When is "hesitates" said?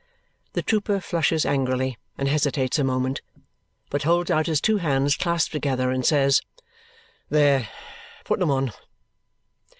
2.27-2.79